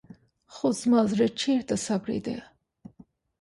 خو 0.53 0.67
زما 0.79 1.01
زړه 1.11 1.27
چېرته 1.41 1.75
صبرېده. 1.85 2.37